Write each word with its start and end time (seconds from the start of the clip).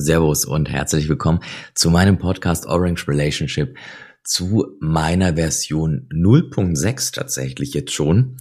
Servus 0.00 0.44
und 0.44 0.68
herzlich 0.68 1.08
willkommen 1.08 1.40
zu 1.74 1.90
meinem 1.90 2.18
Podcast 2.18 2.66
Orange 2.66 3.08
Relationship, 3.08 3.76
zu 4.22 4.76
meiner 4.80 5.34
Version 5.34 6.08
0.6 6.12 7.14
tatsächlich 7.14 7.74
jetzt 7.74 7.92
schon. 7.92 8.36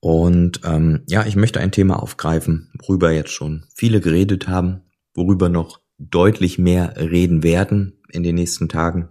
Und 0.00 0.60
ähm, 0.64 1.02
ja, 1.08 1.26
ich 1.26 1.36
möchte 1.36 1.60
ein 1.60 1.72
Thema 1.72 2.02
aufgreifen, 2.02 2.70
worüber 2.78 3.10
jetzt 3.10 3.32
schon 3.32 3.64
viele 3.74 4.00
geredet 4.00 4.46
haben, 4.48 4.82
worüber 5.14 5.48
noch 5.48 5.80
deutlich 5.98 6.58
mehr 6.58 6.94
reden 6.96 7.42
werden 7.42 8.00
in 8.10 8.22
den 8.22 8.34
nächsten 8.34 8.68
Tagen. 8.68 9.08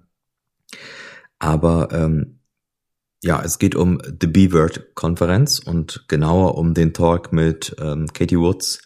Aber 1.39 1.89
ähm, 1.91 2.39
ja, 3.23 3.41
es 3.43 3.59
geht 3.59 3.75
um 3.75 3.99
The 4.21 4.27
B-Word-Konferenz 4.27 5.59
und 5.59 6.05
genauer 6.07 6.57
um 6.57 6.73
den 6.73 6.93
Talk 6.93 7.33
mit 7.33 7.75
ähm, 7.79 8.07
Katie 8.13 8.39
Woods, 8.39 8.84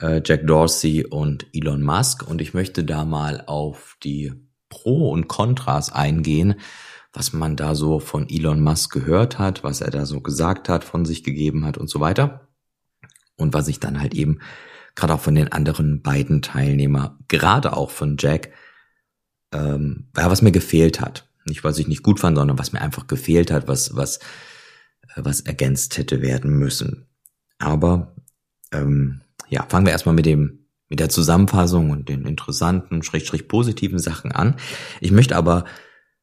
äh, 0.00 0.20
Jack 0.24 0.46
Dorsey 0.46 1.04
und 1.04 1.46
Elon 1.52 1.82
Musk. 1.82 2.28
Und 2.28 2.40
ich 2.40 2.54
möchte 2.54 2.84
da 2.84 3.04
mal 3.04 3.42
auf 3.46 3.96
die 4.02 4.32
Pro 4.68 5.10
und 5.10 5.28
Kontras 5.28 5.92
eingehen, 5.92 6.56
was 7.12 7.32
man 7.32 7.56
da 7.56 7.74
so 7.74 7.98
von 7.98 8.28
Elon 8.28 8.60
Musk 8.60 8.92
gehört 8.92 9.38
hat, 9.38 9.64
was 9.64 9.80
er 9.80 9.90
da 9.90 10.04
so 10.04 10.20
gesagt 10.20 10.68
hat, 10.68 10.84
von 10.84 11.04
sich 11.04 11.22
gegeben 11.24 11.64
hat 11.64 11.78
und 11.78 11.88
so 11.88 12.00
weiter. 12.00 12.48
Und 13.36 13.54
was 13.54 13.68
ich 13.68 13.80
dann 13.80 14.00
halt 14.00 14.14
eben 14.14 14.40
gerade 14.94 15.14
auch 15.14 15.20
von 15.20 15.34
den 15.34 15.52
anderen 15.52 16.02
beiden 16.02 16.42
Teilnehmer, 16.42 17.18
gerade 17.28 17.76
auch 17.76 17.90
von 17.90 18.16
Jack, 18.18 18.50
ähm, 19.52 20.08
ja, 20.16 20.30
was 20.30 20.42
mir 20.42 20.52
gefehlt 20.52 21.00
hat. 21.00 21.28
Nicht, 21.44 21.62
was 21.62 21.78
ich 21.78 21.86
nicht 21.86 22.02
gut 22.02 22.18
fand, 22.18 22.36
sondern 22.36 22.58
was 22.58 22.72
mir 22.72 22.80
einfach 22.80 23.06
gefehlt 23.06 23.50
hat, 23.50 23.68
was, 23.68 23.94
was, 23.94 24.18
äh, 24.18 24.20
was 25.16 25.40
ergänzt 25.40 25.96
hätte 25.96 26.22
werden 26.22 26.50
müssen. 26.58 27.06
Aber 27.58 28.16
ähm, 28.72 29.20
ja, 29.48 29.64
fangen 29.68 29.86
wir 29.86 29.92
erstmal 29.92 30.14
mit 30.14 30.26
dem 30.26 30.66
mit 30.88 31.00
der 31.00 31.08
Zusammenfassung 31.08 31.90
und 31.90 32.08
den 32.08 32.26
interessanten, 32.26 33.02
schrägstrich 33.02 33.48
positiven 33.48 33.98
Sachen 33.98 34.30
an. 34.30 34.54
Ich 35.00 35.10
möchte 35.10 35.34
aber 35.34 35.64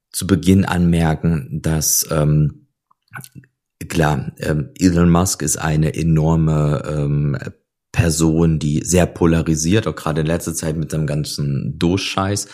zu 0.09 0.25
Beginn 0.25 0.63
anmerken, 0.63 1.59
dass 1.61 2.07
ähm, 2.11 2.67
klar, 3.89 4.31
ähm, 4.39 4.69
Elon 4.79 5.09
Musk 5.09 5.41
ist 5.41 5.57
eine 5.57 5.93
enorme 5.95 6.83
ähm, 6.87 7.37
Person, 7.91 8.59
die 8.59 8.81
sehr 8.83 9.05
polarisiert, 9.05 9.87
auch 9.87 9.95
gerade 9.95 10.21
in 10.21 10.27
letzter 10.27 10.53
Zeit 10.53 10.77
mit 10.77 10.91
seinem 10.91 11.07
ganzen 11.07 11.77
Durchscheiß. 11.77 12.47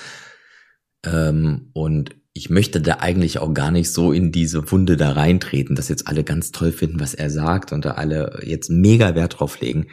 Ähm, 1.06 1.70
und 1.74 2.16
ich 2.34 2.50
möchte 2.50 2.82
da 2.82 2.96
eigentlich 2.96 3.40
auch 3.40 3.54
gar 3.54 3.72
nicht 3.72 3.92
so 3.92 4.12
in 4.12 4.32
diese 4.32 4.72
Wunde 4.72 4.98
da 4.98 5.12
reintreten, 5.12 5.76
dass 5.76 5.90
jetzt 5.90 6.08
alle 6.08 6.24
ganz 6.24 6.52
toll 6.52 6.72
finden, 6.72 7.00
was 7.00 7.14
er 7.14 7.30
sagt 7.30 7.72
und 7.72 7.86
da 7.86 7.92
alle 7.92 8.42
jetzt 8.44 8.70
mega 8.70 9.16
Wert 9.16 9.40
drauf 9.40 9.60
legen. 9.60 9.88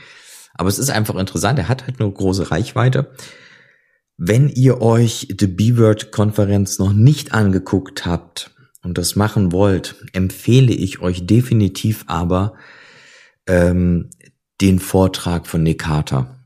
Aber 0.56 0.68
es 0.68 0.78
ist 0.78 0.90
einfach 0.90 1.16
interessant, 1.16 1.58
er 1.58 1.68
hat 1.68 1.86
halt 1.86 2.00
eine 2.00 2.10
große 2.10 2.50
Reichweite. 2.50 3.12
Wenn 4.16 4.48
ihr 4.48 4.80
euch 4.80 5.28
die 5.30 5.46
B-Word-Konferenz 5.46 6.78
noch 6.78 6.92
nicht 6.92 7.32
angeguckt 7.32 8.06
habt 8.06 8.50
und 8.82 8.96
das 8.96 9.16
machen 9.16 9.52
wollt, 9.52 9.96
empfehle 10.12 10.72
ich 10.72 11.00
euch 11.00 11.26
definitiv 11.26 12.04
aber 12.06 12.54
ähm, 13.46 14.10
den 14.60 14.78
Vortrag 14.78 15.46
von 15.46 15.62
Nick 15.62 15.80
Carter. 15.80 16.36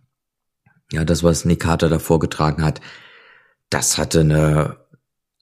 Ja, 0.93 1.05
das, 1.05 1.23
was 1.23 1.45
Nick 1.45 1.61
Carter 1.61 1.89
da 1.89 2.01
vorgetragen 2.01 2.65
hat, 2.65 2.81
das 3.69 3.99
hatte 3.99 4.21
eine 4.21 4.79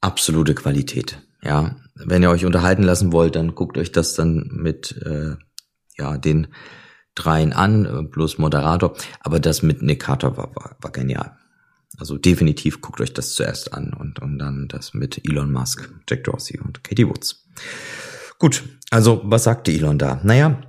absolute 0.02 0.54
Qualität. 0.54 1.22
Ja, 1.42 1.76
wenn 1.94 2.22
ihr 2.22 2.30
euch 2.30 2.44
unterhalten 2.44 2.82
lassen 2.82 3.12
wollt, 3.12 3.36
dann 3.36 3.54
guckt 3.54 3.78
euch 3.78 3.90
das 3.90 4.14
dann 4.14 4.50
mit 4.52 5.00
äh, 5.04 5.36
ja 5.96 6.18
den 6.18 6.48
dreien 7.18 7.52
an, 7.52 7.84
äh, 7.84 8.04
plus 8.04 8.38
Moderator. 8.38 8.94
Aber 9.20 9.40
das 9.40 9.62
mit 9.62 9.82
Nick 9.82 10.02
Carter 10.02 10.36
war, 10.36 10.54
war, 10.54 10.76
war 10.80 10.92
genial. 10.92 11.36
Also 11.98 12.16
definitiv 12.16 12.80
guckt 12.80 13.00
euch 13.00 13.12
das 13.12 13.34
zuerst 13.34 13.72
an 13.72 13.92
und, 13.92 14.20
und 14.20 14.38
dann 14.38 14.68
das 14.68 14.94
mit 14.94 15.20
Elon 15.28 15.50
Musk, 15.50 15.90
Jack 16.08 16.24
Dorsey 16.24 16.60
und 16.60 16.84
Katie 16.84 17.08
Woods. 17.08 17.44
Gut, 18.38 18.62
also 18.90 19.20
was 19.24 19.44
sagte 19.44 19.72
Elon 19.72 19.98
da? 19.98 20.20
Naja, 20.22 20.60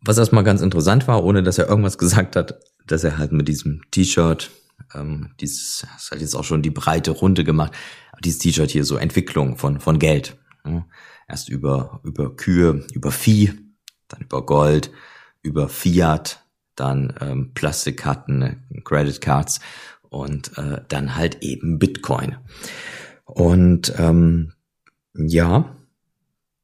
was 0.00 0.18
erstmal 0.18 0.42
ganz 0.42 0.60
interessant 0.60 1.06
war, 1.06 1.22
ohne 1.22 1.42
dass 1.42 1.58
er 1.58 1.68
irgendwas 1.68 1.98
gesagt 1.98 2.36
hat, 2.36 2.58
dass 2.86 3.04
er 3.04 3.16
halt 3.16 3.32
mit 3.32 3.46
diesem 3.46 3.82
T-Shirt, 3.92 4.50
ähm, 4.94 5.30
dieses, 5.40 5.86
das 5.94 6.10
hat 6.10 6.20
jetzt 6.20 6.34
auch 6.34 6.44
schon 6.44 6.62
die 6.62 6.70
breite 6.70 7.12
Runde 7.12 7.44
gemacht, 7.44 7.72
dieses 8.20 8.40
T-Shirt 8.40 8.70
hier 8.70 8.84
so 8.84 8.96
Entwicklung 8.96 9.56
von, 9.56 9.78
von 9.78 9.98
Geld. 9.98 10.36
Ja, 10.66 10.84
erst 11.28 11.48
über, 11.48 12.00
über 12.02 12.34
Kühe, 12.34 12.84
über 12.92 13.12
Vieh, 13.12 13.52
dann 14.08 14.22
über 14.22 14.44
Gold, 14.44 14.90
über 15.44 15.68
Fiat, 15.68 16.44
dann 16.74 17.14
ähm, 17.20 17.52
Plastikkarten, 17.54 18.64
Credit 18.82 19.20
Cards 19.20 19.60
und 20.08 20.58
äh, 20.58 20.80
dann 20.88 21.14
halt 21.14 21.42
eben 21.42 21.78
Bitcoin. 21.78 22.36
Und 23.24 23.94
ähm, 23.96 24.52
ja, 25.14 25.76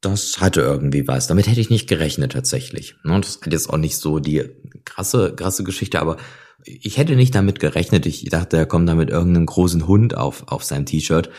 das 0.01 0.41
hatte 0.41 0.63
irgendwie 0.63 1.07
was. 1.07 1.27
Damit 1.27 1.47
hätte 1.47 1.61
ich 1.61 1.71
nicht 1.71 1.89
gerechnet 1.89 2.33
tatsächlich. 2.33 2.97
Und 3.05 3.11
ne, 3.11 3.21
das 3.21 3.37
ist 3.37 3.47
jetzt 3.47 3.71
auch 3.71 3.77
nicht 3.77 3.99
so 3.99 4.19
die 4.19 4.51
krasse, 4.85 5.35
krasse 5.37 5.63
Geschichte, 5.63 6.01
aber 6.01 6.17
ich 6.65 6.99
hätte 6.99 7.17
nicht 7.17 7.35
damit 7.35 7.61
gerechnet. 7.61 8.07
Ich 8.07 8.25
dachte, 8.25 8.57
er 8.57 8.67
kommt 8.67 8.89
da 8.89 8.95
mit 8.95 9.11
irgendeinem 9.11 9.47
großen 9.47 9.87
Hund 9.87 10.17
auf, 10.17 10.49
auf 10.49 10.65
seinem 10.65 10.87
T-Shirt. 10.87 11.31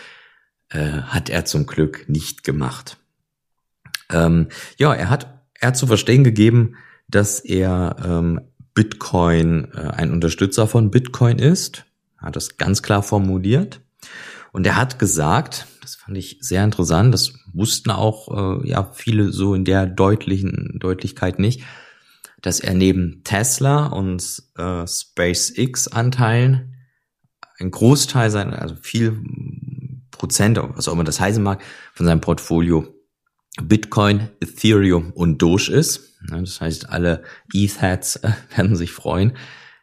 Äh, 0.69 1.01
hat 1.01 1.29
er 1.29 1.45
zum 1.45 1.65
Glück 1.65 2.07
nicht 2.07 2.43
gemacht. 2.43 2.97
Ähm, 4.09 4.47
ja, 4.77 4.93
er 4.93 5.09
hat, 5.09 5.41
er 5.59 5.69
hat 5.69 5.77
zu 5.77 5.87
verstehen 5.87 6.23
gegeben, 6.23 6.75
dass 7.11 7.39
er 7.39 7.95
ähm, 8.03 8.41
Bitcoin, 8.73 9.67
äh, 9.73 9.91
ein 9.91 10.11
Unterstützer 10.11 10.67
von 10.67 10.91
Bitcoin 10.91 11.39
ist. 11.39 11.85
Er 12.19 12.27
hat 12.27 12.35
das 12.35 12.57
ganz 12.57 12.81
klar 12.81 13.03
formuliert. 13.03 13.81
Und 14.53 14.65
er 14.65 14.75
hat 14.75 14.99
gesagt, 14.99 15.67
das 15.81 15.95
fand 15.95 16.17
ich 16.17 16.37
sehr 16.41 16.63
interessant, 16.63 17.13
das 17.13 17.33
wussten 17.53 17.89
auch 17.91 18.61
äh, 18.63 18.67
ja 18.67 18.91
viele 18.93 19.31
so 19.31 19.55
in 19.55 19.65
der 19.65 19.85
deutlichen 19.85 20.77
Deutlichkeit 20.79 21.39
nicht, 21.39 21.63
dass 22.41 22.59
er 22.59 22.73
neben 22.73 23.23
Tesla 23.23 23.87
und 23.87 24.43
äh, 24.57 24.85
SpaceX 24.87 25.87
Anteilen 25.87 26.75
ein 27.59 27.71
Großteil 27.71 28.29
sein, 28.29 28.53
also 28.53 28.75
viel 28.75 29.21
Prozent, 30.11 30.59
was 30.61 30.87
auch 30.87 30.93
immer 30.93 31.03
das 31.03 31.19
heißen 31.19 31.41
mag, 31.41 31.61
von 31.93 32.05
seinem 32.05 32.21
Portfolio 32.21 32.87
Bitcoin, 33.61 34.29
Ethereum 34.39 35.11
und 35.11 35.41
Doge 35.41 35.71
ist. 35.71 36.17
Das 36.29 36.61
heißt, 36.61 36.89
alle 36.89 37.23
ETH-Heads 37.53 38.17
äh, 38.17 38.31
werden 38.55 38.75
sich 38.75 38.91
freuen. 38.91 39.33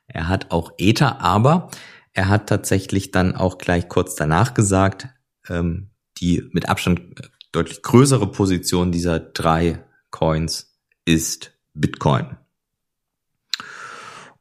Er 0.07 0.29
hat 0.29 0.51
auch 0.51 0.73
Ether, 0.79 1.21
aber 1.21 1.71
er 2.13 2.29
hat 2.29 2.49
tatsächlich 2.49 3.11
dann 3.11 3.37
auch 3.37 3.59
gleich 3.59 3.89
kurz 3.89 4.15
danach 4.15 4.55
gesagt, 4.55 5.09
ähm, 5.49 5.91
die 6.19 6.49
mit 6.53 6.69
Abstand 6.69 7.21
äh, 7.21 7.29
deutlich 7.53 7.83
größere 7.83 8.31
Position 8.31 8.93
dieser 8.93 9.21
drei 9.21 9.85
Coins 10.11 10.75
ist 11.05 11.53
Bitcoin. 11.75 12.37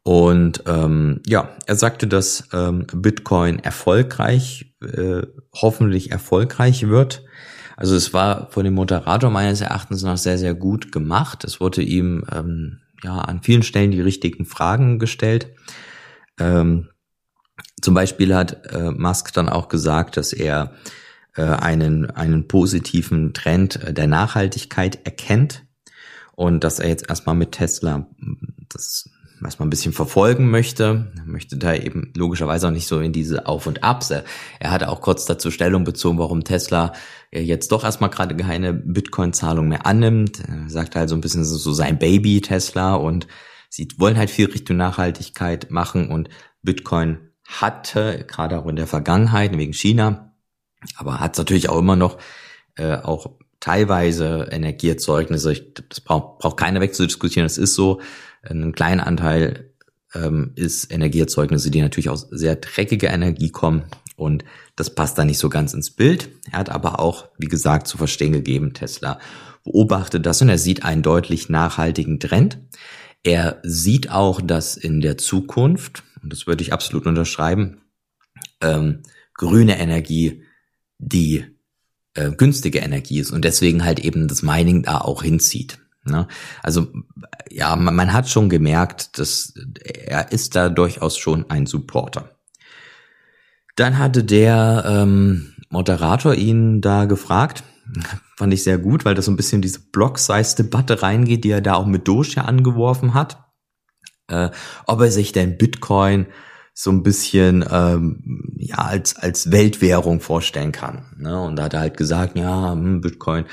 Und 0.03 0.63
ähm, 0.67 1.21
ja, 1.27 1.49
er 1.65 1.75
sagte, 1.75 2.07
dass 2.07 2.47
ähm, 2.53 2.87
Bitcoin 2.93 3.59
erfolgreich, 3.59 4.73
äh, 4.81 5.23
hoffentlich 5.53 6.11
erfolgreich 6.11 6.87
wird. 6.87 7.25
Also 7.77 7.95
es 7.95 8.11
war 8.11 8.49
von 8.49 8.65
dem 8.65 8.73
Moderator 8.73 9.29
meines 9.29 9.61
Erachtens 9.61 10.01
noch 10.01 10.17
sehr, 10.17 10.39
sehr 10.39 10.55
gut 10.55 10.91
gemacht. 10.91 11.43
Es 11.43 11.61
wurde 11.61 11.83
ihm 11.83 12.25
ähm, 12.33 12.79
ja 13.03 13.19
an 13.19 13.43
vielen 13.43 13.61
Stellen 13.61 13.91
die 13.91 14.01
richtigen 14.01 14.45
Fragen 14.45 14.97
gestellt. 14.97 15.53
Ähm, 16.39 16.89
zum 17.79 17.93
Beispiel 17.93 18.35
hat 18.35 18.73
äh, 18.73 18.89
Musk 18.89 19.31
dann 19.33 19.47
auch 19.47 19.69
gesagt, 19.69 20.17
dass 20.17 20.33
er 20.33 20.73
äh, 21.35 21.43
einen, 21.43 22.09
einen 22.09 22.47
positiven 22.47 23.35
Trend 23.35 23.75
äh, 23.83 23.93
der 23.93 24.07
Nachhaltigkeit 24.07 25.05
erkennt 25.05 25.63
und 26.33 26.63
dass 26.63 26.79
er 26.79 26.89
jetzt 26.89 27.07
erstmal 27.07 27.35
mit 27.35 27.51
Tesla 27.51 28.07
das 28.69 29.07
was 29.39 29.59
man 29.59 29.67
ein 29.67 29.69
bisschen 29.69 29.93
verfolgen 29.93 30.49
möchte, 30.49 31.11
möchte 31.25 31.57
da 31.57 31.73
eben 31.73 32.11
logischerweise 32.15 32.67
auch 32.67 32.71
nicht 32.71 32.87
so 32.87 32.99
in 32.99 33.13
diese 33.13 33.45
Auf 33.45 33.67
und 33.67 33.83
Abs. 33.83 34.09
Er 34.11 34.23
hatte 34.71 34.89
auch 34.89 35.01
kurz 35.01 35.25
dazu 35.25 35.51
Stellung 35.51 35.83
bezogen, 35.83 36.17
warum 36.17 36.43
Tesla 36.43 36.93
jetzt 37.31 37.71
doch 37.71 37.83
erstmal 37.83 38.09
gerade 38.09 38.35
keine 38.35 38.73
Bitcoin-Zahlung 38.73 39.67
mehr 39.67 39.85
annimmt. 39.85 40.41
Er 40.47 40.69
sagt 40.69 40.95
halt 40.95 41.09
so 41.09 41.15
ein 41.15 41.21
bisschen 41.21 41.43
so 41.45 41.73
sein 41.73 41.99
Baby 41.99 42.41
Tesla 42.41 42.95
und 42.95 43.27
sie 43.69 43.87
wollen 43.97 44.17
halt 44.17 44.29
viel 44.29 44.47
Richtung 44.47 44.77
Nachhaltigkeit 44.77 45.69
machen 45.71 46.09
und 46.09 46.29
Bitcoin 46.61 47.19
hatte, 47.45 48.25
gerade 48.27 48.59
auch 48.59 48.67
in 48.67 48.75
der 48.75 48.87
Vergangenheit 48.87 49.57
wegen 49.57 49.73
China, 49.73 50.33
aber 50.97 51.19
hat 51.19 51.37
natürlich 51.37 51.69
auch 51.69 51.79
immer 51.79 51.95
noch 51.95 52.17
äh, 52.75 52.95
auch 52.95 53.37
teilweise 53.67 54.47
Energieerzeugnisse, 54.49 55.51
ich, 55.51 55.73
das 55.89 55.99
braucht, 55.99 56.39
braucht 56.39 56.55
keiner 56.55 56.79
wegzudiskutieren, 56.79 57.45
das 57.45 57.57
ist 57.57 57.75
so, 57.75 57.99
ein 58.43 58.71
kleiner 58.71 59.05
Anteil 59.05 59.73
ähm, 60.13 60.53
ist 60.55 60.89
Energieerzeugnisse, 60.89 61.69
die 61.69 61.81
natürlich 61.81 62.09
aus 62.09 62.29
sehr 62.31 62.55
dreckiger 62.55 63.09
Energie 63.09 63.49
kommen 63.49 63.83
und 64.15 64.45
das 64.77 64.95
passt 64.95 65.17
da 65.17 65.25
nicht 65.25 65.37
so 65.37 65.49
ganz 65.49 65.73
ins 65.73 65.91
Bild. 65.91 66.29
Er 66.49 66.59
hat 66.59 66.69
aber 66.69 67.01
auch, 67.01 67.27
wie 67.37 67.49
gesagt, 67.49 67.87
zu 67.87 67.97
verstehen 67.97 68.31
gegeben, 68.31 68.73
Tesla 68.73 69.19
beobachtet 69.65 70.25
das 70.25 70.41
und 70.41 70.47
er 70.47 70.59
sieht 70.59 70.85
einen 70.85 71.01
deutlich 71.01 71.49
nachhaltigen 71.49 72.21
Trend. 72.21 72.59
Er 73.23 73.59
sieht 73.63 74.11
auch, 74.11 74.39
dass 74.39 74.77
in 74.77 75.01
der 75.01 75.17
Zukunft, 75.17 76.03
und 76.23 76.31
das 76.31 76.47
würde 76.47 76.61
ich 76.63 76.71
absolut 76.71 77.05
unterschreiben, 77.05 77.81
ähm, 78.61 79.03
grüne 79.33 79.77
Energie 79.77 80.43
die 80.99 81.56
äh, 82.17 82.31
günstige 82.31 82.79
Energie 82.79 83.19
ist 83.19 83.31
und 83.31 83.45
deswegen 83.45 83.85
halt 83.85 83.99
eben 83.99 84.27
das 84.27 84.41
Mining 84.41 84.83
da 84.83 84.99
auch 84.99 85.23
hinzieht. 85.23 85.79
Ne? 86.03 86.27
Also 86.63 86.87
ja, 87.49 87.75
man, 87.75 87.95
man 87.95 88.13
hat 88.13 88.29
schon 88.29 88.49
gemerkt, 88.49 89.19
dass 89.19 89.53
er 89.83 90.31
ist 90.31 90.55
da 90.55 90.69
durchaus 90.69 91.17
schon 91.17 91.49
ein 91.49 91.65
Supporter. 91.65 92.31
Dann 93.75 93.99
hatte 93.99 94.23
der 94.23 94.83
ähm, 94.87 95.53
Moderator 95.69 96.33
ihn 96.33 96.81
da 96.81 97.05
gefragt, 97.05 97.63
fand 98.35 98.53
ich 98.53 98.63
sehr 98.63 98.79
gut, 98.79 99.05
weil 99.05 99.15
das 99.15 99.25
so 99.25 99.31
ein 99.31 99.37
bisschen 99.37 99.61
diese 99.61 99.79
Block-Size-Debatte 99.79 101.03
reingeht, 101.03 101.43
die 101.43 101.51
er 101.51 101.61
da 101.61 101.75
auch 101.75 101.85
mit 101.85 102.07
Doge 102.07 102.43
angeworfen 102.43 103.13
hat, 103.13 103.43
äh, 104.27 104.49
ob 104.85 105.01
er 105.01 105.11
sich 105.11 105.31
denn 105.31 105.57
Bitcoin 105.57 106.25
so 106.79 106.91
ein 106.91 107.01
bisschen 107.01 107.65
ähm, 107.71 108.53
ja 108.59 108.77
als 108.77 109.15
als 109.15 109.51
Weltwährung 109.51 110.21
vorstellen 110.21 110.71
kann. 110.71 111.05
Ne? 111.17 111.41
Und 111.41 111.55
da 111.55 111.63
hat 111.63 111.73
er 111.73 111.79
halt 111.79 111.97
gesagt, 111.97 112.37
ja, 112.37 112.71
hm, 112.71 113.01
Bitcoin 113.01 113.45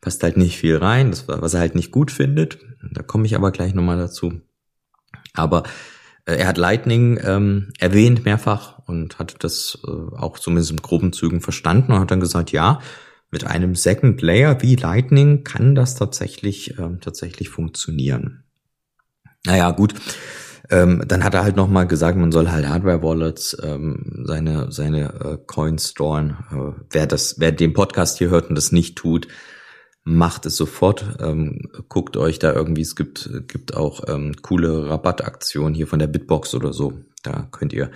passt 0.00 0.20
halt 0.24 0.36
nicht 0.36 0.58
viel 0.58 0.78
rein, 0.78 1.10
das 1.10 1.28
was 1.28 1.54
er 1.54 1.60
halt 1.60 1.76
nicht 1.76 1.92
gut 1.92 2.10
findet. 2.10 2.58
Da 2.90 3.04
komme 3.04 3.24
ich 3.26 3.36
aber 3.36 3.52
gleich 3.52 3.72
nochmal 3.72 3.98
dazu. 3.98 4.40
Aber 5.32 5.62
äh, 6.24 6.34
er 6.34 6.48
hat 6.48 6.58
Lightning 6.58 7.20
ähm, 7.22 7.72
erwähnt 7.78 8.24
mehrfach 8.24 8.80
und 8.88 9.20
hat 9.20 9.36
das 9.44 9.78
äh, 9.86 10.16
auch 10.16 10.40
zumindest 10.40 10.72
in 10.72 10.78
groben 10.78 11.12
Zügen 11.12 11.40
verstanden 11.40 11.92
und 11.92 12.00
hat 12.00 12.10
dann 12.10 12.18
gesagt, 12.18 12.50
ja, 12.50 12.80
mit 13.30 13.46
einem 13.46 13.76
Second 13.76 14.20
Layer 14.22 14.60
wie 14.60 14.74
Lightning 14.74 15.44
kann 15.44 15.76
das 15.76 15.94
tatsächlich 15.94 16.80
ähm, 16.80 17.00
tatsächlich 17.00 17.48
funktionieren. 17.48 18.42
Naja, 19.46 19.70
gut. 19.70 19.94
Ähm, 20.72 21.02
dann 21.06 21.22
hat 21.22 21.34
er 21.34 21.44
halt 21.44 21.54
nochmal 21.54 21.86
gesagt, 21.86 22.16
man 22.16 22.32
soll 22.32 22.50
halt 22.50 22.66
Hardware-Wallets, 22.66 23.58
ähm, 23.62 24.24
seine, 24.24 24.72
seine 24.72 25.12
äh, 25.20 25.38
Coins 25.46 25.90
storen. 25.90 26.38
Äh, 26.50 26.82
wer 26.90 27.06
das, 27.06 27.38
wer 27.38 27.52
den 27.52 27.74
Podcast 27.74 28.16
hier 28.16 28.30
hört 28.30 28.48
und 28.48 28.54
das 28.54 28.72
nicht 28.72 28.96
tut, 28.96 29.28
macht 30.02 30.46
es 30.46 30.56
sofort. 30.56 31.18
Ähm, 31.20 31.68
guckt 31.90 32.16
euch 32.16 32.38
da 32.38 32.54
irgendwie, 32.54 32.80
es 32.80 32.96
gibt, 32.96 33.28
gibt 33.48 33.76
auch 33.76 34.04
ähm, 34.08 34.34
coole 34.40 34.88
Rabattaktionen 34.88 35.74
hier 35.74 35.86
von 35.86 35.98
der 35.98 36.06
Bitbox 36.06 36.54
oder 36.54 36.72
so. 36.72 36.94
Da 37.22 37.48
könnt 37.50 37.74
ihr, 37.74 37.90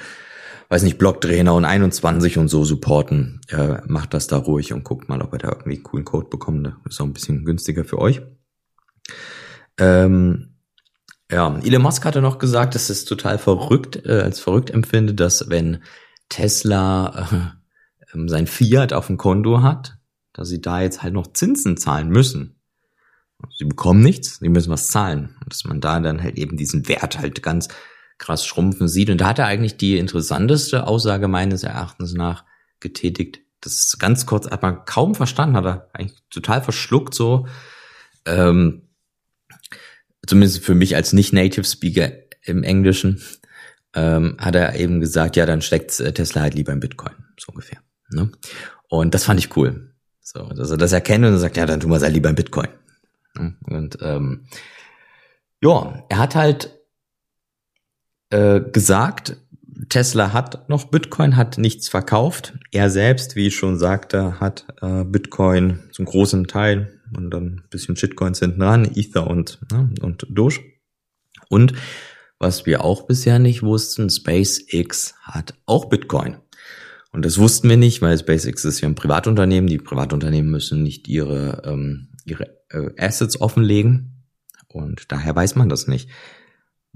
weiß 0.69 0.83
nicht, 0.83 0.99
Blocktrainer 0.99 1.55
und 1.55 1.65
21 1.65 2.37
und 2.37 2.49
so 2.49 2.63
supporten. 2.65 3.41
Äh, 3.49 3.79
macht 3.87 4.13
das 4.13 4.27
da 4.27 4.37
ruhig 4.37 4.75
und 4.75 4.85
guckt 4.85 5.09
mal, 5.09 5.23
ob 5.23 5.33
ihr 5.33 5.39
da 5.39 5.49
irgendwie 5.49 5.83
coolen 5.83 6.05
Code 6.05 6.29
bekommt. 6.29 6.67
Das 6.85 6.93
ist 6.93 7.01
auch 7.01 7.07
ein 7.07 7.15
bisschen 7.15 7.47
günstiger 7.47 7.85
für 7.85 7.97
euch. 7.97 8.21
Ähm, 9.79 10.56
ja, 11.31 11.59
Elon 11.59 11.83
Musk 11.83 12.05
hatte 12.05 12.21
noch 12.21 12.39
gesagt, 12.39 12.75
dass 12.75 12.89
es 12.89 13.05
total 13.05 13.39
verrückt, 13.39 14.07
äh, 14.07 14.21
als 14.21 14.41
verrückt 14.41 14.71
empfinde, 14.71 15.15
dass 15.15 15.51
wenn 15.51 15.83
Tesla 16.29 17.55
äh, 18.13 18.29
sein 18.29 18.47
Fiat 18.47 18.93
auf 18.93 19.09
dem 19.09 19.17
Konto 19.17 19.63
hat, 19.63 19.99
dass 20.33 20.49
sie 20.49 20.61
da 20.61 20.81
jetzt 20.81 21.03
halt 21.03 21.15
noch 21.15 21.33
Zinsen 21.33 21.77
zahlen 21.77 22.09
müssen. 22.09 22.61
Sie 23.59 23.65
bekommen 23.65 24.01
nichts, 24.03 24.39
sie 24.39 24.49
müssen 24.49 24.71
was 24.71 24.89
zahlen. 24.89 25.37
Und 25.43 25.53
dass 25.53 25.65
man 25.65 25.81
da 25.81 26.01
dann 26.01 26.23
halt 26.23 26.37
eben 26.37 26.57
diesen 26.57 26.89
Wert 26.89 27.19
halt 27.19 27.43
ganz 27.43 27.69
krass 28.19 28.47
schrumpfen 28.47 28.89
sieht. 28.89 29.11
Und 29.11 29.21
da 29.21 29.29
hat 29.29 29.39
er 29.39 29.47
eigentlich 29.47 29.77
die 29.77 29.99
interessanteste 29.99 30.87
Aussage 30.87 31.29
meines 31.29 31.63
Erachtens 31.63 32.15
nach 32.15 32.45
getätigt. 32.81 33.41
Das 33.61 33.73
ist 33.73 33.99
ganz 33.99 34.27
kurz, 34.27 34.49
hat 34.49 34.63
man 34.63 34.85
kaum 34.85 35.15
verstanden, 35.15 35.57
hat 35.57 35.65
er 35.65 35.91
eigentlich 35.93 36.19
total 36.31 36.63
verschluckt 36.63 37.15
so. 37.15 37.47
Ähm, 38.25 38.83
zumindest 40.27 40.65
für 40.65 40.75
mich 40.75 40.97
als 40.97 41.13
nicht-Native 41.13 41.65
Speaker 41.65 42.13
im 42.43 42.63
Englischen, 42.63 43.23
ähm, 43.95 44.37
hat 44.39 44.55
er 44.55 44.77
eben 44.77 45.01
gesagt, 45.01 45.37
ja, 45.37 45.47
dann 45.47 45.63
steckt 45.63 45.99
äh, 46.01 46.13
Tesla 46.13 46.43
halt 46.43 46.55
lieber 46.55 46.73
in 46.73 46.81
Bitcoin, 46.81 47.15
so 47.39 47.53
ungefähr. 47.53 47.79
Ne? 48.11 48.31
Und 48.89 49.15
das 49.15 49.25
fand 49.25 49.41
ich 49.41 49.57
cool. 49.57 49.95
So, 50.21 50.43
dass 50.49 50.71
er 50.71 50.77
das 50.77 50.93
erkennt 50.93 51.25
und 51.25 51.39
sagt, 51.39 51.57
ja, 51.57 51.67
dann 51.67 51.81
tun 51.81 51.91
wir 51.91 51.97
es 51.97 52.03
halt 52.03 52.15
lieber 52.15 52.29
in 52.29 52.35
Bitcoin. 52.35 52.69
Und 53.67 53.99
ähm, 54.01 54.47
ja, 55.63 56.05
er 56.09 56.19
hat 56.19 56.35
halt 56.35 56.79
äh, 58.31 58.61
gesagt, 58.61 59.37
Tesla 59.89 60.33
hat 60.33 60.69
noch 60.69 60.85
Bitcoin, 60.85 61.37
hat 61.37 61.59
nichts 61.59 61.89
verkauft. 61.89 62.55
Er 62.73 62.91
selbst, 62.91 63.37
wie 63.37 63.49
ich 63.49 63.57
schon 63.57 63.79
sagte, 63.79 64.41
hat 64.41 64.67
äh, 64.81 65.05
Bitcoin 65.05 65.81
zum 65.93 66.07
großen 66.07 66.47
Teil 66.47 66.96
und 67.15 67.31
dann 67.31 67.45
ein 67.45 67.65
bisschen 67.71 67.97
Shitcoins 67.97 68.39
hinten 68.39 68.63
ran, 68.63 68.91
Ether 68.95 69.27
und, 69.27 69.59
ne, 69.71 69.91
und 70.01 70.27
Doge. 70.31 70.61
Und 71.49 71.75
was 72.39 72.67
wir 72.67 72.85
auch 72.85 73.07
bisher 73.07 73.39
nicht 73.39 73.63
wussten, 73.63 74.11
SpaceX 74.11 75.15
hat 75.23 75.55
auch 75.65 75.87
Bitcoin. 75.87 76.37
Und 77.13 77.25
das 77.25 77.39
wussten 77.39 77.69
wir 77.71 77.79
nicht, 77.79 78.03
weil 78.03 78.19
SpaceX 78.19 78.65
ist 78.65 78.81
ja 78.83 78.89
ein 78.89 78.95
Privatunternehmen. 78.95 79.69
Die 79.69 79.79
Privatunternehmen 79.79 80.51
müssen 80.51 80.83
nicht 80.83 81.09
ihre, 81.09 81.63
ähm, 81.65 82.09
ihre 82.27 82.59
äh, 82.71 82.91
Assets 82.99 83.41
offenlegen. 83.41 84.25
Und 84.69 85.11
daher 85.11 85.35
weiß 85.35 85.55
man 85.55 85.71
das 85.71 85.87
nicht. 85.87 86.11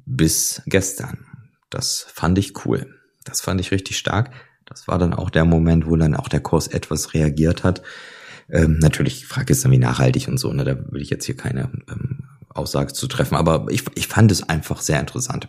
Bis 0.05 0.63
gestern. 0.67 1.27
Das 1.71 2.07
fand 2.13 2.37
ich 2.39 2.67
cool. 2.67 2.95
Das 3.25 3.41
fand 3.41 3.61
ich 3.61 3.71
richtig 3.71 3.97
stark. 3.97 4.31
Das 4.67 4.89
war 4.89 4.99
dann 4.99 5.15
auch 5.15 5.31
der 5.31 5.47
Moment, 5.47 5.87
wo 5.87 5.97
dann 5.97 6.15
auch 6.15 6.29
der 6.29 6.41
Kurs 6.41 6.67
etwas 6.67 7.15
reagiert 7.15 7.65
hat. 7.65 7.81
Ähm, 8.53 8.79
natürlich, 8.79 9.21
die 9.21 9.27
Frage 9.27 9.53
ist 9.53 9.65
dann, 9.65 9.73
wie 9.73 9.79
nachhaltig 9.79 10.29
und 10.29 10.39
so, 10.39 10.53
ne? 10.53 10.65
da 10.65 10.77
will 10.91 11.03
ich 11.03 11.11
jetzt 11.11 11.25
hier 11.25 11.37
keine 11.37 11.71
ähm, 11.89 12.25
Aussage 12.49 12.93
zu 12.93 13.07
treffen, 13.07 13.37
aber 13.37 13.67
ich, 13.71 13.85
ich 13.95 14.07
fand 14.07 14.33
es 14.33 14.49
einfach 14.49 14.81
sehr 14.81 15.01
interessant. 15.01 15.49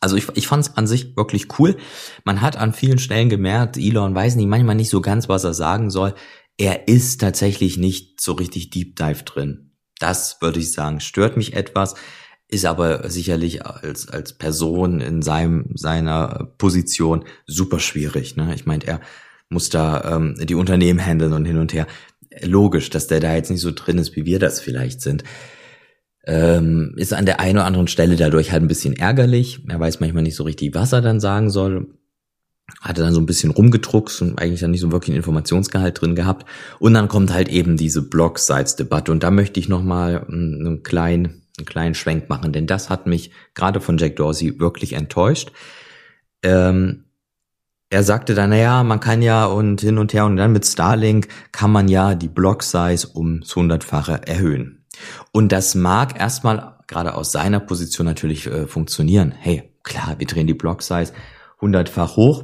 Also 0.00 0.16
ich, 0.16 0.28
ich 0.34 0.46
fand 0.46 0.66
es 0.66 0.76
an 0.76 0.86
sich 0.86 1.16
wirklich 1.16 1.58
cool. 1.58 1.76
Man 2.24 2.40
hat 2.40 2.56
an 2.56 2.74
vielen 2.74 2.98
Stellen 2.98 3.28
gemerkt, 3.30 3.78
Elon 3.78 4.14
weiß 4.14 4.36
nicht, 4.36 4.46
manchmal 4.46 4.74
nicht 4.74 4.90
so 4.90 5.00
ganz, 5.00 5.28
was 5.28 5.44
er 5.44 5.54
sagen 5.54 5.90
soll. 5.90 6.14
Er 6.58 6.88
ist 6.88 7.20
tatsächlich 7.20 7.78
nicht 7.78 8.20
so 8.20 8.32
richtig 8.32 8.70
Deep 8.70 8.96
Dive 8.96 9.22
drin. 9.24 9.72
Das 9.98 10.40
würde 10.40 10.60
ich 10.60 10.72
sagen, 10.72 11.00
stört 11.00 11.36
mich 11.36 11.54
etwas, 11.54 11.94
ist 12.48 12.66
aber 12.66 13.08
sicherlich 13.08 13.64
als, 13.64 14.08
als 14.08 14.36
Person 14.36 15.00
in 15.00 15.22
seinem, 15.22 15.70
seiner 15.74 16.52
Position 16.58 17.24
super 17.46 17.80
schwierig. 17.80 18.36
Ne? 18.36 18.54
Ich 18.54 18.66
meine, 18.66 18.86
er 18.86 19.00
muss 19.48 19.68
da 19.68 20.16
ähm, 20.16 20.36
die 20.40 20.54
Unternehmen 20.54 21.04
handeln 21.04 21.32
und 21.32 21.44
hin 21.44 21.58
und 21.58 21.72
her. 21.72 21.86
Logisch, 22.42 22.90
dass 22.90 23.06
der 23.06 23.20
da 23.20 23.34
jetzt 23.34 23.50
nicht 23.50 23.60
so 23.60 23.70
drin 23.70 23.98
ist, 23.98 24.16
wie 24.16 24.24
wir 24.24 24.38
das 24.38 24.60
vielleicht 24.60 25.00
sind. 25.00 25.24
Ähm, 26.26 26.94
ist 26.96 27.12
an 27.12 27.26
der 27.26 27.40
einen 27.40 27.58
oder 27.58 27.66
anderen 27.66 27.88
Stelle 27.88 28.16
dadurch 28.16 28.50
halt 28.50 28.62
ein 28.62 28.68
bisschen 28.68 28.96
ärgerlich. 28.96 29.60
Er 29.68 29.78
weiß 29.78 30.00
manchmal 30.00 30.22
nicht 30.22 30.36
so 30.36 30.44
richtig, 30.44 30.74
was 30.74 30.92
er 30.92 31.02
dann 31.02 31.20
sagen 31.20 31.50
soll. 31.50 31.86
Hatte 32.80 33.02
dann 33.02 33.12
so 33.12 33.20
ein 33.20 33.26
bisschen 33.26 33.50
rumgedruckt 33.50 34.22
und 34.22 34.38
eigentlich 34.38 34.60
dann 34.60 34.70
nicht 34.70 34.80
so 34.80 34.90
wirklich 34.90 35.10
einen 35.10 35.18
Informationsgehalt 35.18 36.00
drin 36.00 36.14
gehabt. 36.14 36.48
Und 36.78 36.94
dann 36.94 37.08
kommt 37.08 37.32
halt 37.32 37.48
eben 37.48 37.76
diese 37.76 38.08
Blog-Sites-Debatte. 38.08 39.12
Und 39.12 39.22
da 39.22 39.30
möchte 39.30 39.60
ich 39.60 39.68
nochmal 39.68 40.24
einen 40.26 40.82
kleinen, 40.82 41.42
einen 41.58 41.66
kleinen 41.66 41.94
Schwenk 41.94 42.30
machen, 42.30 42.52
denn 42.52 42.66
das 42.66 42.88
hat 42.88 43.06
mich 43.06 43.30
gerade 43.52 43.80
von 43.80 43.98
Jack 43.98 44.16
Dorsey 44.16 44.58
wirklich 44.58 44.94
enttäuscht. 44.94 45.52
Ähm, 46.42 47.03
er 47.94 48.02
sagte 48.02 48.34
dann, 48.34 48.50
naja, 48.50 48.82
man 48.82 48.98
kann 48.98 49.22
ja 49.22 49.44
und 49.46 49.80
hin 49.80 49.98
und 49.98 50.12
her 50.12 50.26
und 50.26 50.36
dann 50.36 50.50
mit 50.50 50.66
Starlink 50.66 51.28
kann 51.52 51.70
man 51.70 51.86
ja 51.86 52.16
die 52.16 52.26
Block-Size 52.26 53.10
ums 53.14 53.54
hundertfache 53.54 54.26
erhöhen. 54.26 54.84
Und 55.30 55.52
das 55.52 55.76
mag 55.76 56.18
erstmal 56.18 56.80
gerade 56.88 57.14
aus 57.14 57.30
seiner 57.30 57.60
Position 57.60 58.04
natürlich 58.04 58.48
äh, 58.48 58.66
funktionieren. 58.66 59.30
Hey, 59.30 59.70
klar, 59.84 60.16
wir 60.18 60.26
drehen 60.26 60.48
die 60.48 60.54
Block-Size 60.54 61.12
hundertfach 61.60 62.16
hoch. 62.16 62.42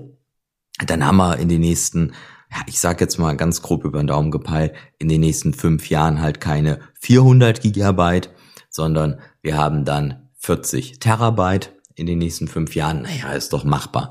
Dann 0.86 1.04
haben 1.04 1.16
wir 1.16 1.38
in 1.38 1.48
den 1.48 1.62
nächsten, 1.62 2.12
ja, 2.52 2.58
ich 2.66 2.78
sag 2.78 3.00
jetzt 3.00 3.18
mal 3.18 3.36
ganz 3.36 3.60
grob 3.60 3.84
über 3.84 3.98
den 3.98 4.06
Daumen 4.06 4.30
gepeilt, 4.30 4.74
in 5.00 5.08
den 5.08 5.20
nächsten 5.20 5.52
fünf 5.52 5.90
Jahren 5.90 6.20
halt 6.20 6.40
keine 6.40 6.78
400 7.00 7.60
Gigabyte, 7.60 8.30
sondern 8.68 9.18
wir 9.42 9.58
haben 9.58 9.84
dann 9.84 10.28
40 10.36 11.00
Terabyte 11.00 11.74
in 11.96 12.06
den 12.06 12.18
nächsten 12.18 12.46
fünf 12.46 12.76
Jahren. 12.76 13.02
Naja, 13.02 13.32
ist 13.32 13.52
doch 13.52 13.64
machbar. 13.64 14.10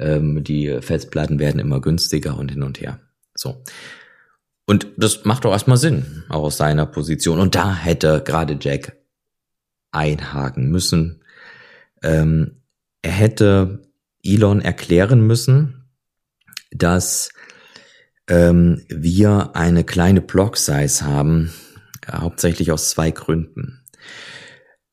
Ähm, 0.00 0.42
die 0.42 0.78
Festplatten 0.80 1.38
werden 1.38 1.60
immer 1.60 1.80
günstiger 1.80 2.36
und 2.38 2.50
hin 2.50 2.62
und 2.62 2.80
her. 2.80 2.98
So. 3.34 3.62
Und 4.66 4.86
das 4.96 5.24
macht 5.24 5.44
doch 5.44 5.52
erstmal 5.52 5.76
Sinn, 5.76 6.24
auch 6.28 6.44
aus 6.44 6.56
seiner 6.56 6.86
Position. 6.86 7.38
Und 7.38 7.54
da 7.54 7.74
hätte 7.74 8.22
gerade 8.24 8.58
Jack 8.60 8.96
einhaken 9.90 10.70
müssen. 10.70 11.22
Ähm, 12.02 12.62
er 13.02 13.12
hätte 13.12 13.82
Elon 14.22 14.60
erklären 14.60 15.26
müssen, 15.26 15.90
dass 16.70 17.32
ähm, 18.28 18.84
wir 18.88 19.50
eine 19.54 19.84
kleine 19.84 20.20
Block-Size 20.20 21.04
haben, 21.04 21.52
äh, 22.06 22.12
hauptsächlich 22.12 22.70
aus 22.72 22.90
zwei 22.90 23.10
Gründen. 23.10 23.84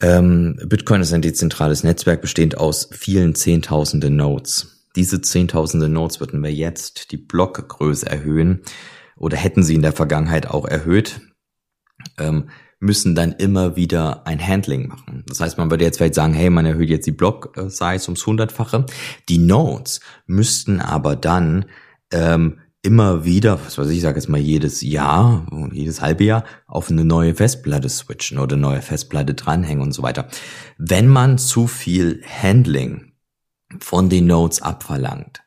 Ähm, 0.02 0.60
Bitcoin 0.66 1.02
ist 1.02 1.14
ein 1.14 1.22
dezentrales 1.22 1.84
Netzwerk 1.84 2.22
bestehend 2.22 2.58
aus 2.58 2.90
vielen 2.92 3.36
Zehntausende 3.36 4.10
Nodes 4.10 4.77
diese 4.98 5.22
zehntausende 5.22 5.88
Nodes 5.88 6.20
würden 6.20 6.44
wir 6.44 6.52
jetzt 6.52 7.12
die 7.12 7.18
Blockgröße 7.18 8.06
erhöhen 8.06 8.64
oder 9.16 9.38
hätten 9.38 9.64
sie 9.64 9.76
in 9.76 9.82
der 9.82 9.94
Vergangenheit 9.94 10.48
auch 10.48 10.66
erhöht. 10.66 11.22
Ähm, 12.18 12.50
müssen 12.80 13.16
dann 13.16 13.32
immer 13.32 13.76
wieder 13.76 14.28
ein 14.28 14.46
Handling 14.46 14.88
machen. 14.88 15.24
Das 15.28 15.40
heißt, 15.40 15.58
man 15.58 15.72
würde 15.72 15.84
jetzt 15.84 15.98
vielleicht 15.98 16.14
sagen, 16.14 16.34
hey, 16.34 16.50
man 16.50 16.66
erhöht 16.66 16.90
jetzt 16.90 17.08
die 17.08 17.12
Block-Size 17.12 18.04
ums 18.06 18.26
hundertfache. 18.26 18.86
Die 19.30 19.40
Nodes 19.40 20.00
müssten 20.28 20.80
aber 20.80 21.16
dann 21.16 21.66
ähm, 22.12 22.60
immer 22.84 23.26
wieder, 23.26 23.60
was 23.66 23.78
weiß 23.78 23.90
ich, 23.90 24.02
sage 24.02 24.20
jetzt 24.20 24.30
mal 24.30 24.40
jedes 24.40 24.82
Jahr, 24.82 25.48
jedes 25.74 26.02
halbe 26.02 26.24
Jahr 26.24 26.44
auf 26.68 26.92
eine 26.92 27.04
neue 27.04 27.34
Festplatte 27.34 27.90
switchen 27.90 28.38
oder 28.38 28.58
neue 28.58 28.82
Festplatte 28.82 29.34
dranhängen 29.34 29.82
und 29.82 29.92
so 29.92 30.04
weiter. 30.04 30.28
Wenn 30.78 31.08
man 31.08 31.38
zu 31.38 31.68
viel 31.68 32.22
Handling 32.24 33.07
von 33.80 34.10
den 34.10 34.28
Nodes 34.28 34.62
abverlangt, 34.62 35.42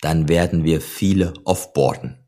dann 0.00 0.28
werden 0.28 0.64
wir 0.64 0.80
viele 0.80 1.34
offboarden. 1.44 2.18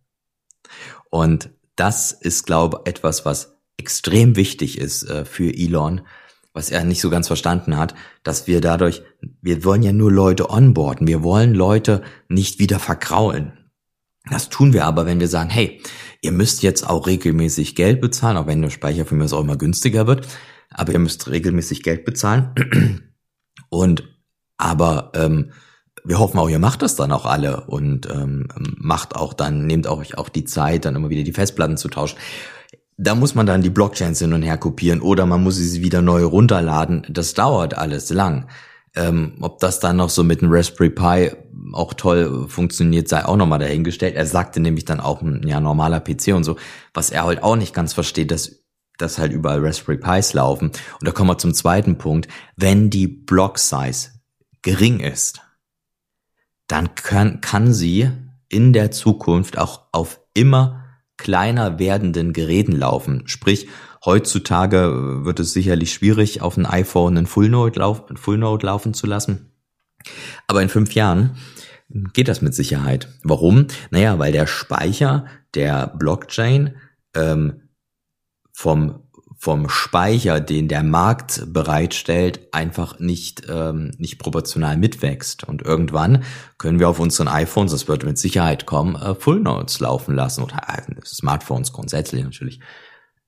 Und 1.10 1.50
das 1.76 2.12
ist, 2.12 2.46
glaube 2.46 2.80
ich, 2.84 2.90
etwas, 2.90 3.24
was 3.24 3.58
extrem 3.78 4.36
wichtig 4.36 4.78
ist 4.78 5.04
äh, 5.04 5.24
für 5.24 5.52
Elon, 5.52 6.02
was 6.52 6.70
er 6.70 6.84
nicht 6.84 7.00
so 7.00 7.10
ganz 7.10 7.28
verstanden 7.28 7.76
hat, 7.76 7.94
dass 8.22 8.46
wir 8.46 8.60
dadurch, 8.60 9.02
wir 9.40 9.64
wollen 9.64 9.82
ja 9.82 9.92
nur 9.92 10.12
Leute 10.12 10.50
onboarden, 10.50 11.06
wir 11.06 11.22
wollen 11.22 11.54
Leute 11.54 12.02
nicht 12.28 12.58
wieder 12.58 12.78
verkraulen. 12.78 13.52
Das 14.28 14.50
tun 14.50 14.72
wir 14.72 14.84
aber, 14.84 15.06
wenn 15.06 15.20
wir 15.20 15.28
sagen, 15.28 15.48
hey, 15.48 15.80
ihr 16.20 16.32
müsst 16.32 16.62
jetzt 16.62 16.86
auch 16.86 17.06
regelmäßig 17.06 17.74
Geld 17.74 18.00
bezahlen, 18.00 18.36
auch 18.36 18.46
wenn 18.46 18.62
der 18.62 18.70
Speicher 18.70 19.06
für 19.06 19.14
mich 19.14 19.32
auch 19.32 19.40
immer 19.40 19.56
günstiger 19.56 20.06
wird, 20.06 20.28
aber 20.70 20.92
ihr 20.92 20.98
müsst 20.98 21.30
regelmäßig 21.30 21.82
Geld 21.82 22.04
bezahlen. 22.04 22.52
Und 23.70 24.19
aber 24.60 25.12
ähm, 25.14 25.52
wir 26.04 26.18
hoffen 26.18 26.38
auch, 26.38 26.48
ihr 26.48 26.58
macht 26.58 26.82
das 26.82 26.96
dann 26.96 27.12
auch 27.12 27.26
alle 27.26 27.62
und 27.62 28.08
ähm, 28.10 28.48
macht 28.78 29.16
auch 29.16 29.34
dann, 29.34 29.66
nehmt 29.66 29.86
auch 29.86 29.98
euch 29.98 30.16
auch 30.16 30.28
die 30.28 30.44
Zeit, 30.44 30.84
dann 30.84 30.96
immer 30.96 31.10
wieder 31.10 31.24
die 31.24 31.32
Festplatten 31.32 31.76
zu 31.76 31.88
tauschen. 31.88 32.18
Da 32.96 33.14
muss 33.14 33.34
man 33.34 33.46
dann 33.46 33.62
die 33.62 33.70
Blockchains 33.70 34.18
hin 34.18 34.32
und 34.32 34.42
her 34.42 34.58
kopieren 34.58 35.00
oder 35.00 35.26
man 35.26 35.42
muss 35.42 35.56
sie 35.56 35.82
wieder 35.82 36.02
neu 36.02 36.24
runterladen. 36.24 37.06
Das 37.08 37.34
dauert 37.34 37.76
alles 37.76 38.10
lang. 38.10 38.48
Ähm, 38.94 39.34
ob 39.40 39.60
das 39.60 39.78
dann 39.78 39.96
noch 39.96 40.10
so 40.10 40.24
mit 40.24 40.42
einem 40.42 40.52
Raspberry 40.52 40.90
Pi 40.90 41.30
auch 41.72 41.94
toll 41.94 42.46
funktioniert, 42.48 43.08
sei 43.08 43.24
auch 43.24 43.36
nochmal 43.36 43.60
dahingestellt. 43.60 44.16
Er 44.16 44.26
sagte 44.26 44.60
nämlich 44.60 44.84
dann 44.84 45.00
auch 45.00 45.22
ein 45.22 45.46
ja, 45.46 45.60
normaler 45.60 46.00
PC 46.00 46.34
und 46.34 46.44
so, 46.44 46.56
was 46.92 47.10
er 47.10 47.24
halt 47.24 47.42
auch 47.42 47.56
nicht 47.56 47.72
ganz 47.72 47.92
versteht, 47.92 48.30
dass 48.30 48.60
dass 48.98 49.18
halt 49.18 49.32
überall 49.32 49.64
Raspberry 49.64 49.96
Pis 49.96 50.34
laufen. 50.34 50.66
Und 50.68 51.08
da 51.08 51.12
kommen 51.12 51.30
wir 51.30 51.38
zum 51.38 51.54
zweiten 51.54 51.96
Punkt. 51.96 52.28
Wenn 52.56 52.90
die 52.90 53.06
Block 53.06 53.58
Size 53.58 54.10
gering 54.62 55.00
ist, 55.00 55.40
dann 56.66 56.94
kann, 56.94 57.40
kann 57.40 57.72
sie 57.72 58.10
in 58.48 58.72
der 58.72 58.90
Zukunft 58.90 59.58
auch 59.58 59.82
auf 59.92 60.20
immer 60.34 60.84
kleiner 61.16 61.78
werdenden 61.78 62.32
Geräten 62.32 62.72
laufen. 62.72 63.22
Sprich, 63.26 63.68
heutzutage 64.04 65.24
wird 65.24 65.40
es 65.40 65.52
sicherlich 65.52 65.92
schwierig, 65.92 66.42
auf 66.42 66.56
ein 66.56 66.66
iPhone 66.66 67.16
einen 67.16 67.26
Full 67.26 67.48
Node, 67.48 67.80
lauf, 67.80 68.04
Full 68.14 68.38
Node 68.38 68.66
laufen 68.66 68.94
zu 68.94 69.06
lassen. 69.06 69.52
Aber 70.46 70.62
in 70.62 70.68
fünf 70.68 70.94
Jahren 70.94 71.36
geht 72.12 72.28
das 72.28 72.40
mit 72.40 72.54
Sicherheit. 72.54 73.08
Warum? 73.22 73.66
Naja, 73.90 74.18
weil 74.18 74.32
der 74.32 74.46
Speicher 74.46 75.26
der 75.54 75.88
Blockchain 75.88 76.76
ähm, 77.14 77.68
vom 78.52 79.02
vom 79.42 79.70
Speicher, 79.70 80.38
den 80.38 80.68
der 80.68 80.82
Markt 80.82 81.46
bereitstellt, 81.46 82.40
einfach 82.52 82.98
nicht, 82.98 83.44
ähm, 83.48 83.90
nicht 83.96 84.18
proportional 84.18 84.76
mitwächst. 84.76 85.44
Und 85.44 85.62
irgendwann 85.62 86.24
können 86.58 86.78
wir 86.78 86.90
auf 86.90 87.00
unseren 87.00 87.26
iPhones, 87.26 87.72
das 87.72 87.88
wird 87.88 88.04
mit 88.04 88.18
Sicherheit 88.18 88.66
kommen, 88.66 88.96
äh, 88.96 89.14
Full 89.14 89.40
Notes 89.40 89.80
laufen 89.80 90.14
lassen 90.14 90.44
oder 90.44 90.60
äh, 90.68 90.82
Smartphones 91.06 91.72
grundsätzlich 91.72 92.22
natürlich. 92.22 92.60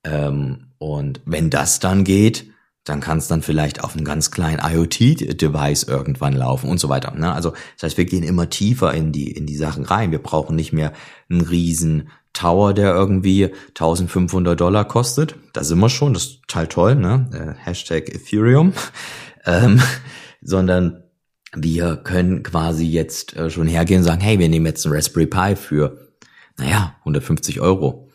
Ähm, 0.04 0.66
und 0.76 1.23
wenn 1.25 1.49
das 1.49 1.81
dann 1.81 2.04
geht, 2.04 2.45
dann 2.85 3.00
kann 3.00 3.16
es 3.16 3.28
dann 3.28 3.40
vielleicht 3.40 3.83
auf 3.83 3.97
einem 3.97 4.04
ganz 4.04 4.31
kleinen 4.31 4.61
IoT-Device 4.62 5.85
irgendwann 5.85 6.35
laufen 6.35 6.69
und 6.69 6.78
so 6.78 6.90
weiter. 6.90 7.14
Ne? 7.14 7.33
Also 7.33 7.52
das 7.76 7.85
heißt, 7.85 7.97
wir 7.97 8.04
gehen 8.04 8.25
immer 8.25 8.50
tiefer 8.50 8.92
in 8.92 9.12
die 9.12 9.31
in 9.31 9.47
die 9.47 9.57
Sachen 9.57 9.87
rein. 9.87 10.11
Wir 10.11 10.23
brauchen 10.23 10.57
nicht 10.57 10.75
mehr 10.75 10.92
einen 11.31 11.40
riesen 11.40 12.11
Tower, 12.32 12.74
der 12.74 12.94
irgendwie 12.94 13.50
1500 13.68 14.58
Dollar 14.60 14.86
kostet. 14.86 15.36
Da 15.52 15.64
sind 15.64 15.78
wir 15.80 15.88
schon, 15.88 16.14
das 16.14 16.24
ist 16.24 16.42
total 16.42 16.66
toll, 16.66 16.94
ne? 16.96 17.28
Äh, 17.32 17.64
Hashtag 17.64 18.08
Ethereum. 18.08 18.72
ähm, 19.44 19.82
sondern 20.40 21.02
wir 21.54 21.96
können 21.96 22.42
quasi 22.42 22.86
jetzt 22.86 23.36
äh, 23.36 23.50
schon 23.50 23.66
hergehen 23.66 24.00
und 24.00 24.04
sagen, 24.04 24.20
hey, 24.20 24.38
wir 24.38 24.48
nehmen 24.48 24.66
jetzt 24.66 24.86
einen 24.86 24.94
Raspberry 24.94 25.26
Pi 25.26 25.56
für, 25.56 25.98
naja, 26.56 26.96
150 27.00 27.60
Euro 27.60 28.08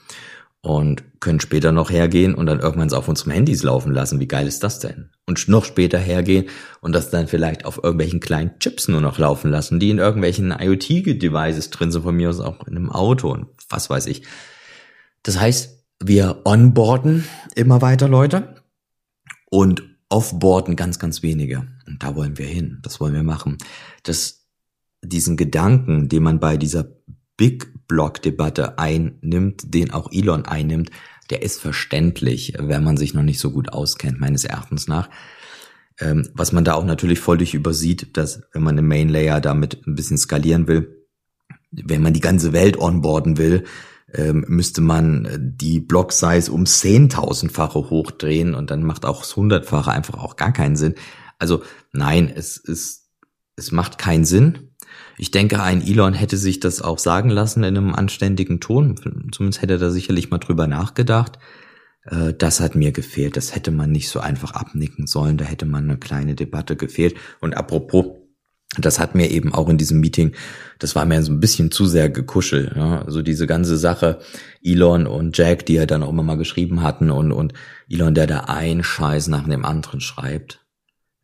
und 0.68 1.22
können 1.22 1.40
später 1.40 1.72
noch 1.72 1.90
hergehen 1.90 2.36
und 2.36 2.46
dann 2.46 2.60
irgendwann 2.60 2.92
auf 2.92 3.08
unserem 3.08 3.32
Handys 3.32 3.64
laufen 3.64 3.94
lassen. 3.94 4.20
Wie 4.20 4.28
geil 4.28 4.48
ist 4.48 4.64
das 4.64 4.80
denn? 4.80 5.12
Und 5.26 5.48
noch 5.48 5.64
später 5.64 5.98
hergehen 5.98 6.50
und 6.82 6.92
das 6.94 7.10
dann 7.10 7.30
vielleicht 7.30 7.64
auf 7.64 7.78
irgendwelchen 7.82 8.20
kleinen 8.20 8.60
Chips 8.60 8.90
nur 8.90 9.00
noch 9.00 9.18
laufen 9.18 9.50
lassen, 9.50 9.80
die 9.80 9.92
in 9.92 9.98
irgendwelchen 9.98 10.52
IoT-Devices 10.52 11.70
drin 11.70 11.94
sind, 11.94 12.02
von 12.02 12.18
mir 12.18 12.28
aus 12.28 12.42
auch 12.42 12.68
in 12.68 12.76
einem 12.76 12.92
Auto 12.92 13.32
und 13.32 13.48
was 13.70 13.90
weiß 13.90 14.08
ich. 14.08 14.24
Das 15.24 15.40
heißt, 15.40 15.86
wir 16.04 16.42
onboarden 16.44 17.24
immer 17.56 17.82
weiter 17.82 18.10
Leute 18.10 18.56
und 19.50 19.84
offboarden 20.10 20.76
ganz, 20.76 21.00
ganz 21.00 21.24
wenige. 21.24 21.66
Und 21.88 22.04
da 22.04 22.14
wollen 22.14 22.38
wir 22.38 22.46
hin. 22.46 22.80
Das 22.82 23.00
wollen 23.00 23.14
wir 23.14 23.24
machen. 23.24 23.58
Das, 24.04 24.46
diesen 25.02 25.38
Gedanken, 25.38 26.10
den 26.10 26.24
man 26.24 26.42
bei 26.42 26.58
dieser 26.58 26.88
Big 27.38 27.88
Block-Debatte 27.88 28.78
einnimmt, 28.78 29.74
den 29.74 29.92
auch 29.92 30.12
Elon 30.12 30.46
einnimmt, 30.46 30.92
der 31.30 31.42
ist 31.42 31.62
verständlich, 31.62 32.54
wenn 32.58 32.84
man 32.84 32.98
sich 32.98 33.14
noch 33.14 33.24
nicht 33.24 33.40
so 33.40 33.52
gut 33.52 33.72
auskennt, 33.72 34.20
meines 34.20 34.44
Erachtens 34.44 34.88
nach. 34.88 35.10
Ähm, 36.00 36.30
was 36.34 36.52
man 36.52 36.64
da 36.64 36.74
auch 36.74 36.86
natürlich 36.86 37.20
völlig 37.20 37.54
übersieht, 37.54 38.18
dass 38.18 38.42
wenn 38.54 38.64
man 38.64 38.78
im 38.78 38.88
Main 38.88 39.10
Layer 39.10 39.42
damit 39.42 39.86
ein 39.88 39.96
bisschen 39.96 40.18
skalieren 40.18 40.68
will, 40.68 41.06
wenn 41.72 42.02
man 42.02 42.14
die 42.14 42.22
ganze 42.22 42.54
Welt 42.54 42.78
onboarden 42.78 43.38
will, 43.38 43.66
ähm, 44.14 44.46
müsste 44.48 44.82
man 44.82 45.56
die 45.58 45.80
Block-Size 45.80 46.52
um 46.52 46.66
zehntausendfache 46.66 47.90
hochdrehen 47.90 48.56
und 48.56 48.72
dann 48.72 48.84
macht 48.84 49.06
auch 49.06 49.20
das 49.20 49.36
hundertfache 49.36 49.92
einfach 49.92 50.18
auch 50.18 50.38
gar 50.38 50.54
keinen 50.54 50.76
Sinn. 50.76 50.96
Also 51.40 51.64
nein, 51.92 52.32
es 52.34 52.58
ist, 52.58 53.10
es 53.56 53.72
macht 53.72 53.98
keinen 53.98 54.24
Sinn. 54.24 54.67
Ich 55.18 55.32
denke, 55.32 55.62
ein 55.62 55.86
Elon 55.86 56.14
hätte 56.14 56.38
sich 56.38 56.60
das 56.60 56.82
auch 56.82 57.00
sagen 57.00 57.30
lassen 57.30 57.64
in 57.64 57.78
einem 57.78 57.96
anständigen 57.96 58.60
Ton. 58.60 58.96
Zumindest 59.32 59.62
hätte 59.62 59.74
er 59.74 59.80
da 59.80 59.90
sicherlich 59.90 60.30
mal 60.30 60.38
drüber 60.38 60.68
nachgedacht. 60.68 61.40
Äh, 62.06 62.34
das 62.34 62.60
hat 62.60 62.76
mir 62.76 62.92
gefehlt. 62.92 63.38
Das 63.38 63.56
hätte 63.56 63.72
man 63.72 63.92
nicht 63.92 64.10
so 64.10 64.20
einfach 64.20 64.52
abnicken 64.52 65.08
sollen. 65.08 65.38
Da 65.38 65.46
hätte 65.46 65.66
man 65.66 65.86
eine 65.86 65.98
kleine 65.98 66.36
Debatte 66.36 66.76
gefehlt. 66.76 67.16
Und 67.40 67.56
apropos, 67.56 68.06
das 68.78 69.00
hat 69.00 69.16
mir 69.16 69.32
eben 69.32 69.54
auch 69.54 69.70
in 69.70 69.78
diesem 69.78 70.00
Meeting, 70.00 70.34
das 70.80 70.96
war 70.96 71.06
mir 71.06 71.24
so 71.24 71.32
ein 71.32 71.40
bisschen 71.40 71.72
zu 71.72 71.86
sehr 71.86 72.10
gekuschelt. 72.10 72.76
Ja? 72.76 73.02
Also 73.02 73.22
diese 73.22 73.48
ganze 73.48 73.78
Sache, 73.78 74.20
Elon 74.62 75.08
und 75.08 75.38
Jack, 75.38 75.66
die 75.66 75.76
ja 75.76 75.86
dann 75.86 76.04
auch 76.04 76.10
immer 76.10 76.24
mal 76.24 76.38
geschrieben 76.38 76.84
hatten 76.84 77.10
und, 77.10 77.32
und 77.32 77.54
Elon, 77.90 78.14
der 78.14 78.28
da 78.28 78.42
ein 78.42 78.84
Scheiß 78.84 79.28
nach 79.30 79.48
dem 79.48 79.66
anderen 79.66 80.02
schreibt. 80.02 80.67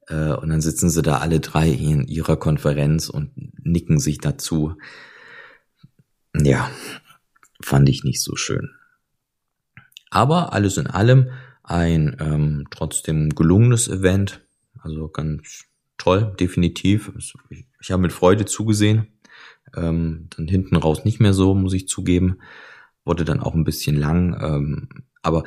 Äh, 0.08 0.34
und 0.34 0.50
dann 0.50 0.62
sitzen 0.62 0.90
sie 0.90 1.02
da 1.02 1.18
alle 1.18 1.40
drei 1.40 1.70
in 1.70 2.08
ihrer 2.08 2.38
Konferenz 2.38 3.10
und 3.10 3.32
nicken 3.64 4.00
sich 4.00 4.18
dazu. 4.18 4.76
Ja, 6.36 6.70
fand 7.62 7.90
ich 7.90 8.04
nicht 8.04 8.22
so 8.22 8.36
schön. 8.36 8.72
Aber 10.10 10.54
alles 10.54 10.78
in 10.78 10.88
allem 10.88 11.32
ein 11.64 12.18
ähm, 12.20 12.66
trotzdem 12.70 13.30
gelungenes 13.30 13.88
Event. 13.88 14.42
Also 14.80 15.08
ganz 15.08 15.66
toll, 15.98 16.36
definitiv. 16.40 17.12
Ich, 17.50 17.66
ich 17.80 17.92
habe 17.92 18.02
mit 18.02 18.12
Freude 18.14 18.46
zugesehen. 18.46 19.08
Ähm, 19.76 20.28
dann 20.36 20.48
hinten 20.48 20.76
raus 20.76 21.06
nicht 21.06 21.20
mehr 21.20 21.34
so, 21.34 21.56
muss 21.56 21.74
ich 21.74 21.88
zugeben. 21.88 22.40
Wurde 23.06 23.26
dann 23.26 23.40
auch 23.40 23.54
ein 23.54 23.64
bisschen 23.64 23.96
lang. 23.96 24.38
Ähm, 24.42 24.90
aber 25.22 25.44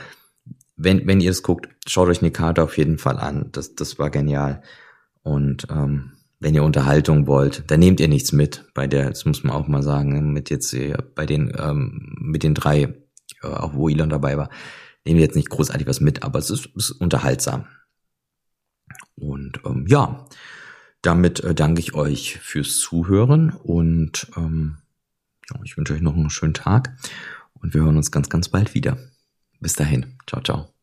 wenn, 0.76 1.06
wenn 1.06 1.20
ihr 1.20 1.30
es 1.30 1.42
guckt, 1.42 1.68
schaut 1.86 2.08
euch 2.08 2.20
eine 2.20 2.30
Karte 2.30 2.62
auf 2.62 2.76
jeden 2.76 2.98
Fall 2.98 3.18
an. 3.18 3.48
Das, 3.52 3.74
das 3.74 3.98
war 3.98 4.10
genial. 4.10 4.62
Und 5.22 5.66
ähm, 5.70 6.12
wenn 6.38 6.54
ihr 6.54 6.62
Unterhaltung 6.62 7.26
wollt, 7.26 7.70
dann 7.70 7.80
nehmt 7.80 7.98
ihr 7.98 8.08
nichts 8.08 8.32
mit 8.32 8.66
bei 8.74 8.86
der, 8.86 9.08
das 9.08 9.24
muss 9.24 9.42
man 9.42 9.56
auch 9.56 9.68
mal 9.68 9.82
sagen, 9.82 10.32
mit 10.32 10.50
jetzt 10.50 10.72
äh, 10.74 10.96
bei 11.14 11.24
den, 11.24 11.52
ähm, 11.58 12.14
mit 12.20 12.42
den 12.42 12.54
drei, 12.54 12.94
äh, 13.42 13.46
auch 13.46 13.74
wo 13.74 13.88
Elon 13.88 14.10
dabei 14.10 14.36
war, 14.36 14.50
nehmen 15.04 15.18
wir 15.18 15.24
jetzt 15.24 15.36
nicht 15.36 15.48
großartig 15.48 15.86
was 15.86 16.00
mit, 16.00 16.22
aber 16.22 16.38
es 16.38 16.50
ist, 16.50 16.66
ist 16.76 16.90
unterhaltsam. 16.90 17.66
Und 19.14 19.60
ähm, 19.64 19.86
ja, 19.88 20.26
damit 21.00 21.40
äh, 21.40 21.54
danke 21.54 21.80
ich 21.80 21.94
euch 21.94 22.38
fürs 22.38 22.78
Zuhören 22.78 23.50
und 23.50 24.30
ähm, 24.36 24.76
ja, 25.50 25.60
ich 25.64 25.76
wünsche 25.78 25.94
euch 25.94 26.02
noch 26.02 26.14
einen 26.14 26.28
schönen 26.28 26.54
Tag 26.54 26.94
und 27.54 27.72
wir 27.72 27.82
hören 27.82 27.96
uns 27.96 28.10
ganz, 28.10 28.28
ganz 28.28 28.48
bald 28.48 28.74
wieder. 28.74 28.98
Bis 29.60 29.74
dahin. 29.74 30.18
Ciao, 30.26 30.40
ciao. 30.42 30.75